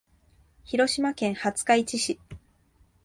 [0.63, 2.19] 広島県廿日市市